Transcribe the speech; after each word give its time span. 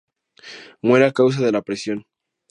Muere 0.81 1.05
a 1.05 1.13
causa 1.13 1.43
de 1.45 1.51
la 1.51 1.61
presión. 1.61 2.07